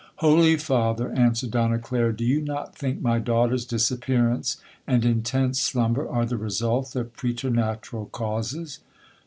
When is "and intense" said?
4.87-5.61